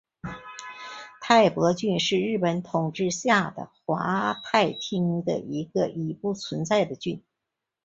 [1.21, 7.23] 大泊郡是日本统治下的桦太厅的一个已不存在的郡。